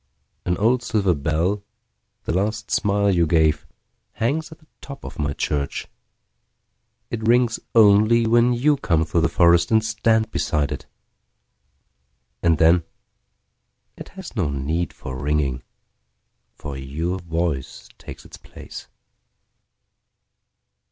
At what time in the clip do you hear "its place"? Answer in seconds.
18.25-18.87